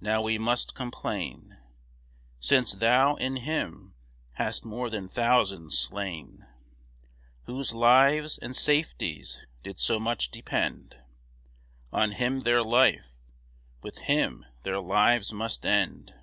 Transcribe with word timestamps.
Now 0.00 0.22
we 0.22 0.38
must 0.38 0.76
complain, 0.76 1.58
Since 2.38 2.74
thou, 2.74 3.16
in 3.16 3.38
him, 3.38 3.94
hast 4.34 4.64
more 4.64 4.88
than 4.88 5.08
thousands 5.08 5.76
slain, 5.76 6.46
Whose 7.46 7.74
lives 7.74 8.38
and 8.38 8.54
safeties 8.54 9.40
did 9.64 9.80
so 9.80 9.98
much 9.98 10.30
depend 10.30 10.96
On 11.92 12.12
him 12.12 12.42
their 12.42 12.62
life, 12.62 13.08
with 13.82 13.98
him 13.98 14.46
their 14.62 14.78
lives 14.78 15.32
must 15.32 15.66
end. 15.66 16.14